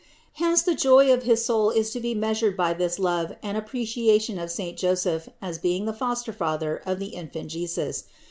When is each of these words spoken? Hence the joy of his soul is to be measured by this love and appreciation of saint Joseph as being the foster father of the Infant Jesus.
Hence 0.33 0.63
the 0.63 0.73
joy 0.73 1.13
of 1.13 1.21
his 1.29 1.45
soul 1.45 1.69
is 1.69 1.91
to 1.91 1.99
be 1.99 2.15
measured 2.15 2.57
by 2.57 2.73
this 2.73 2.97
love 2.97 3.35
and 3.43 3.55
appreciation 3.55 4.39
of 4.39 4.49
saint 4.49 4.75
Joseph 4.75 5.29
as 5.43 5.59
being 5.59 5.85
the 5.85 5.93
foster 5.93 6.33
father 6.33 6.81
of 6.87 6.97
the 6.97 7.13
Infant 7.13 7.51
Jesus. 7.51 8.05